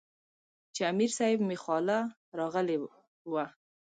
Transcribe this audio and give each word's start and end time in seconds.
چې 0.73 0.81
امير 0.91 1.11
صېب 1.17 1.39
مې 1.47 1.57
خواله 1.63 1.97
راغلے 2.37 2.75
وۀ- 3.31 3.45